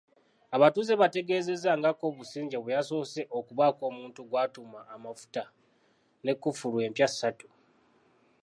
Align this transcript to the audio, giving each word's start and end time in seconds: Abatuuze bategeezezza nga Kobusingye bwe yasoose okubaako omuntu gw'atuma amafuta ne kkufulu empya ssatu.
Abatuuze 0.55 0.93
bategeezezza 1.01 1.71
nga 1.79 1.91
Kobusingye 1.99 2.57
bwe 2.59 2.75
yasoose 2.77 3.21
okubaako 3.37 3.81
omuntu 3.91 4.19
gw'atuma 4.29 4.79
amafuta 4.95 5.43
ne 6.23 6.33
kkufulu 6.35 6.77
empya 6.87 7.07
ssatu. 7.11 7.47